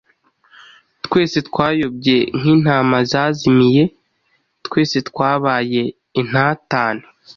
[1.05, 3.83] Twese twayobye nk’intama zazimiye,
[4.65, 5.81] twese twabaye
[6.21, 7.05] intatane;